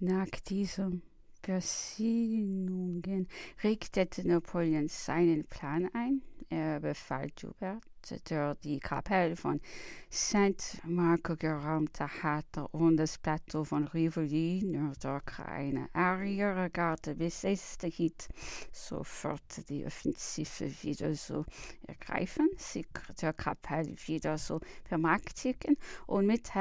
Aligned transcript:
Nach 0.00 0.28
diesen 0.48 1.02
Versinnungen 1.42 3.26
richtete 3.64 4.26
Napoleon 4.28 4.86
seinen 4.86 5.44
Plan 5.44 5.90
ein. 5.92 6.22
Er 6.50 6.78
befahl 6.78 7.26
Joubert, 7.36 7.82
der 8.30 8.54
die 8.54 8.78
Kapelle 8.78 9.34
von 9.34 9.60
Saint-Marco 10.08 11.34
geräumt 11.34 11.98
hatte 11.98 12.68
und 12.68 12.96
das 12.96 13.18
Plateau 13.18 13.64
von 13.64 13.88
Rivoli 13.88 14.62
nur 14.64 14.92
durch 15.00 15.38
eine 15.40 15.88
Ariergarde 15.92 17.16
besetzte 17.16 17.88
hielt, 17.88 18.28
sofort 18.70 19.68
die 19.68 19.84
Offensive 19.84 20.70
wieder 20.82 21.12
zu 21.14 21.44
ergreifen, 21.88 22.48
sich 22.56 22.86
der 23.20 23.32
Kapelle 23.32 23.96
wieder 24.06 24.36
zu 24.36 24.60
bemächtigen 24.88 25.76
und 26.06 26.26
mit 26.26 26.54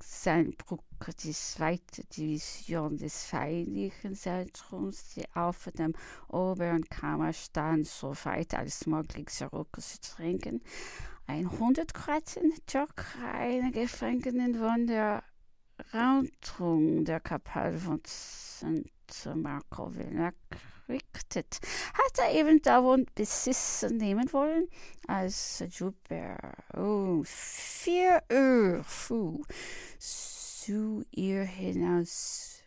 Seinbrück 0.00 0.80
die 1.12 1.32
zweite 1.32 2.04
Division 2.04 2.96
des 2.96 3.24
Feindlichen 3.24 4.14
Zentrums, 4.14 5.14
die 5.14 5.24
auf 5.34 5.68
dem 5.76 5.92
oberen 6.28 6.84
Kammer 6.84 7.32
stand, 7.32 7.86
so 7.86 8.14
weit 8.24 8.54
als 8.54 8.86
möglich 8.86 9.28
zurückzudrängen. 9.28 10.62
100 11.26 11.94
Kroaten, 11.94 12.52
Türkei, 12.66 13.70
Gefangenen 13.72 14.54
von 14.54 14.86
der 14.86 15.22
Rauntung 15.92 17.04
der 17.04 17.20
Kapelle 17.20 17.78
von 17.78 18.00
St. 18.06 19.34
Marco 19.34 19.90
errichtet, 20.86 21.60
hat 21.94 22.18
er 22.18 22.32
eben 22.34 22.60
davon 22.62 23.06
Besitz 23.14 23.84
nehmen 23.90 24.32
wollen, 24.32 24.68
als 25.06 25.64
Joubert 25.70 26.38
um 26.76 27.24
vier 27.24 28.22
Uhr 28.30 28.84
früh 28.84 29.40
zu 30.64 31.04
ihr 31.10 31.42
hinaus 31.42 32.62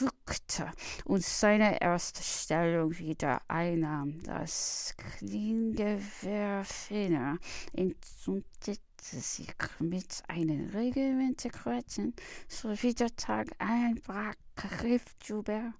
rückte 0.00 0.70
und 1.04 1.24
seine 1.24 1.80
erste 1.80 2.22
Stellung 2.22 2.96
wieder 2.98 3.42
einnahm. 3.48 4.22
Das 4.22 4.94
Klingewehrfehler 4.96 7.38
entzündete 7.72 8.80
sich 9.00 9.48
mit 9.80 10.22
einem 10.28 10.70
der 10.70 11.50
Kroaten, 11.50 12.14
so 12.46 12.80
wie 12.80 12.94
der 12.94 13.16
Tag 13.16 13.48
einbrach, 13.58 14.36
rief 14.84 15.02
Joubert 15.24 15.74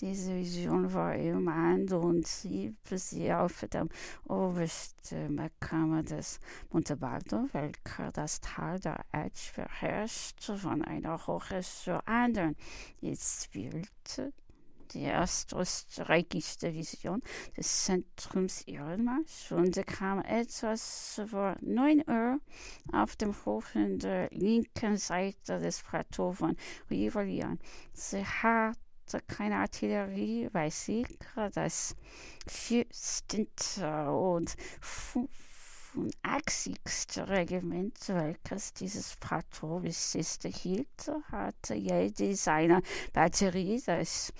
diese 0.00 0.36
Vision 0.36 0.92
war 0.92 1.16
ihm 1.16 1.48
an 1.48 1.88
und 1.92 2.26
sie 2.26 2.74
auf 3.32 3.64
dem 3.72 3.88
obersten 4.28 5.50
Kammer 5.60 6.02
des 6.02 6.38
Montebaldo, 6.70 7.48
welcher 7.52 8.12
das 8.12 8.40
Tal 8.40 8.78
der 8.78 9.04
Edge 9.12 9.52
beherrscht, 9.56 10.42
von 10.42 10.82
einer 10.82 11.26
Hoche 11.26 11.60
zur 11.62 12.06
anderen. 12.06 12.56
Jetzt 13.00 13.44
spielte 13.44 14.32
die 14.92 15.02
erste 15.02 15.56
österreichische 15.56 16.58
Division 16.58 17.20
des 17.56 17.84
Zentrums 17.84 18.62
Ehrenmarsch 18.62 19.52
und 19.52 19.86
kam 19.86 20.20
etwas 20.20 21.20
vor 21.26 21.56
9 21.60 22.04
Uhr 22.08 22.38
auf 22.92 23.16
dem 23.16 23.34
Hof 23.44 23.74
in 23.74 23.98
der 23.98 24.30
linken 24.30 24.96
Seite 24.96 25.58
des 25.58 25.82
Plateaus 25.82 26.38
von 26.38 26.56
Rivoli 26.90 27.42
an. 27.42 27.58
Sie 27.92 28.24
hat 28.24 28.78
keine 29.26 29.56
Artillerie, 29.56 30.48
weiß 30.52 30.88
ich, 30.88 31.06
das 31.54 31.96
14. 32.46 33.48
und 34.06 34.54
85. 34.80 36.76
Regiment, 37.28 37.96
welches 38.08 38.72
dieses 38.74 39.16
Plateau 39.16 39.80
hielt, 39.82 41.10
hatte 41.30 41.74
jede 41.74 42.36
seiner 42.36 42.82
Batterie, 43.12 43.82
das 43.84 44.32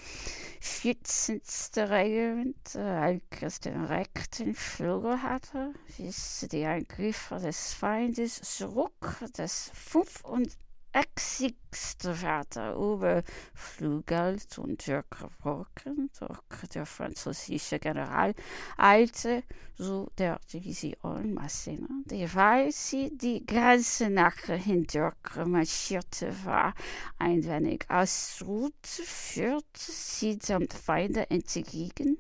14. 0.60 1.40
Regiment, 1.76 2.74
welches 2.74 3.60
den 3.60 3.84
rechten 3.84 4.54
Flügel 4.54 5.22
hatte, 5.22 5.72
wies 5.96 6.46
die 6.52 6.64
Angriffe 6.66 7.36
des 7.36 7.72
Feindes 7.72 8.40
zurück, 8.42 9.16
das 9.32 9.70
85 9.74 10.67
exigste 10.98 12.14
Vater 12.14 12.74
überflügelt 12.74 14.58
und 14.58 14.82
zurückgebrochen 14.82 16.10
durch 16.18 16.68
der 16.74 16.86
französische 16.86 17.78
General 17.78 18.34
eilte 18.76 19.44
zu 19.76 20.10
der 20.18 20.40
Division 20.52 21.34
Massena, 21.34 21.86
dieweil 22.06 22.72
sie 22.72 23.16
die 23.16 23.46
Grenze 23.46 24.10
nach 24.10 24.36
hindurch 24.36 25.14
marschierte 25.46 26.34
war, 26.44 26.74
ein 27.18 27.44
wenig 27.44 27.84
ausruht, 27.88 28.74
führte 28.82 29.64
sie 29.74 30.36
dem 30.38 30.68
Feinde 30.68 31.30
entgegen 31.30 32.18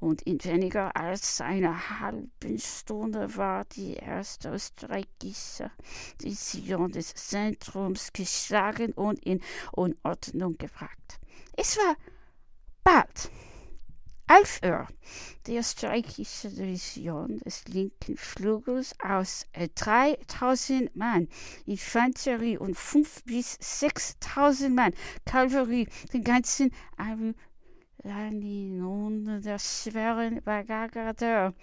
und 0.00 0.22
in 0.22 0.42
weniger 0.44 0.94
als 0.96 1.40
einer 1.40 2.00
halben 2.00 2.58
Stunde 2.58 3.36
war 3.36 3.64
die 3.64 3.94
erste 3.94 4.50
österreichische 4.50 5.70
Division 6.22 6.92
des 6.92 7.14
Zentrums 7.14 8.12
geschlagen 8.18 8.92
und 8.92 9.18
in 9.24 9.40
Unordnung 9.72 10.58
gebracht. 10.58 11.18
Es 11.56 11.76
war 11.78 11.96
bald. 12.84 13.30
Elf 14.30 14.60
Uhr. 14.62 14.86
Die 15.46 15.56
österreichische 15.56 16.50
Division 16.50 17.38
des 17.38 17.66
linken 17.66 18.18
Flügels 18.18 18.94
aus 19.00 19.46
3000 19.54 20.94
Mann 20.94 21.28
Infanterie 21.64 22.58
und 22.58 22.76
5 22.76 23.24
bis 23.24 23.56
6000 23.58 24.76
Mann 24.76 24.92
Kavallerie, 25.24 25.88
den 26.12 26.24
ganzen 26.24 26.72
Laninonen 28.02 29.40
der 29.40 29.58
schweren 29.58 30.42
Bagagardeur 30.42 31.54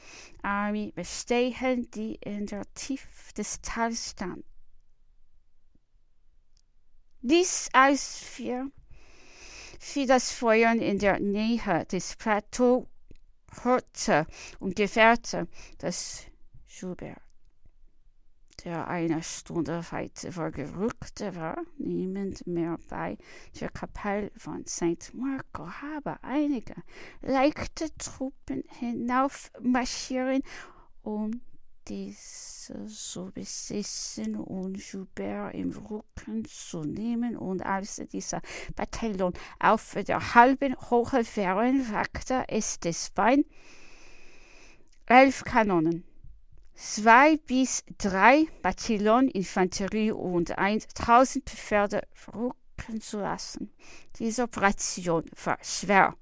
Armee 0.42 0.92
bestehen, 0.96 1.90
die 1.92 2.16
in 2.16 2.48
der 2.48 2.64
Tiefe 2.74 3.34
des 3.38 3.62
Tals 3.62 4.10
stand. 4.10 4.44
Dies 7.28 7.69
als 7.74 8.19
für, 8.19 8.69
für 9.80 10.06
das 10.06 10.31
Feuern 10.31 10.78
in 10.78 11.00
der 11.00 11.19
Nähe 11.19 11.84
des 11.86 12.16
Plateaus 12.18 12.86
hörte 13.63 14.28
und 14.59 14.75
gewährte, 14.75 15.47
dass 15.80 16.25
Schubert 16.68 17.18
der 18.63 18.88
eine 18.88 19.24
Stunde 19.24 19.84
weiter 19.90 20.31
vorgerückt 20.31 21.22
war, 21.36 21.58
niemand 21.80 22.46
mehr 22.46 22.78
bei 22.90 23.18
der 23.59 23.69
Kapelle 23.69 24.31
von 24.38 24.63
St. 24.68 25.12
Marco 25.16 25.68
habe 25.68 26.24
einige 26.24 26.75
leichte 27.22 27.90
Truppen 27.97 28.63
hinaufmarschieren, 28.80 30.44
um 31.02 31.42
diese 31.88 32.55
zu 32.88 33.31
besetzen 33.34 34.36
und 34.36 34.78
Joubert 34.78 35.53
im 35.53 35.72
Rücken 35.72 36.46
zu 36.46 36.84
nehmen. 36.84 37.38
Und 37.38 37.66
als 37.66 38.02
dieser 38.12 38.42
Bataillon 38.76 39.34
auf 39.59 39.96
der 40.08 40.36
halben 40.36 40.75
Hohe 40.90 41.25
wären, 41.36 41.92
wagte 41.92 42.46
es 42.48 42.80
des 42.80 43.09
Bein 43.12 43.46
elf 45.08 45.44
Kanonen 45.44 46.04
zwei 46.75 47.38
bis 47.38 47.84
drei 47.98 48.48
Bataillon 48.62 49.30
Infanterie 49.30 50.12
und 50.12 50.58
1000 50.58 51.50
Pferde 51.50 52.02
rücken 52.34 53.02
zu 53.02 53.20
lassen. 53.20 53.72
Diese 54.20 54.44
Operation 54.44 55.24
war 55.44 55.58
schwer. 55.62 56.16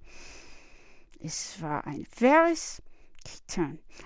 Es 1.20 1.62
war 1.62 1.86
ein 1.88 2.06
Getan. 2.20 2.56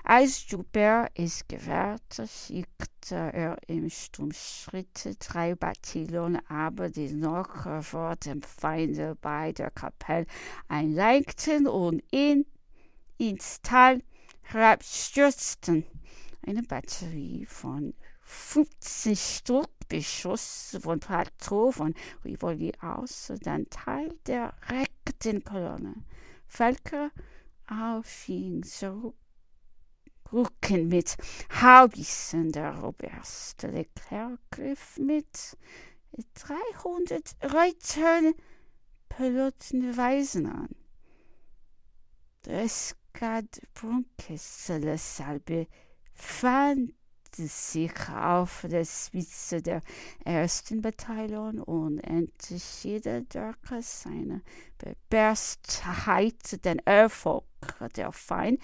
Als 0.04 0.50
Joubert 0.50 1.12
es 1.16 1.48
gewährte, 1.48 2.28
schickte 2.28 3.16
er 3.16 3.58
im 3.68 3.90
Sturmschritt 3.90 5.18
drei 5.20 5.56
Bataillone, 5.56 6.42
aber 6.50 6.90
die 6.90 7.12
noch 7.14 7.84
vor 7.84 8.16
dem 8.18 8.42
Feinde 8.42 9.16
bei 9.22 9.54
der 9.54 9.72
Kapelle 9.72 10.28
einlenkten 10.68 11.68
und 11.68 12.04
ihn 12.12 12.46
ins 13.18 13.62
Tal 13.62 14.02
herabstürzten 14.42 15.86
eine 16.46 16.64
Batterie 16.64 17.46
von 17.46 17.94
15 18.22 19.16
Stück 19.16 19.70
beschoss 19.88 20.78
von 20.82 21.00
Plateau 21.00 21.72
von 21.72 21.94
Rivoli 22.24 22.74
aus, 22.82 23.32
dann 23.42 23.70
Teil 23.70 24.14
der 24.26 24.54
rechten 24.70 25.44
Kolonne. 25.44 25.96
Völker 26.48 27.12
zurückrücken 28.64 30.88
mit 30.88 31.18
Haubissen. 31.62 32.52
Der 32.52 32.80
Robert 32.80 33.56
Leclerc 33.62 34.40
griff 34.52 34.98
mit 34.98 35.58
300 36.34 37.36
Reitern 37.42 38.34
Peloten 39.10 39.98
Weisen 39.98 40.48
an. 40.48 40.76
Das 42.44 42.96
Gad 43.14 43.62
Brunkes 43.74 44.68
Salbe 44.68 45.68
fand 46.14 46.94
sich 47.36 47.92
auf 48.10 48.66
der 48.70 48.86
Spitze 48.86 49.62
der 49.62 49.82
ersten 50.24 50.82
Bataillon 50.82 51.60
und 51.60 52.00
entschied 52.00 53.06
durch 53.06 53.86
seine 53.86 54.42
Beberstheit 54.78 56.66
den 56.66 56.80
Erfolg. 56.80 57.44
Der 57.96 58.12
Feind 58.12 58.62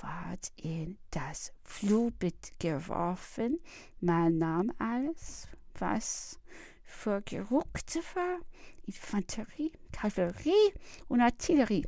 ward 0.00 0.52
in 0.56 0.98
das 1.10 1.52
Flugbild 1.64 2.58
geworfen. 2.58 3.60
Man 4.00 4.38
nahm 4.38 4.72
alles, 4.78 5.48
was 5.78 6.40
vorgerückt 6.84 7.98
war, 8.14 8.38
Infanterie, 8.86 9.72
Kavallerie 9.92 10.72
und 11.08 11.20
Artillerie 11.20 11.86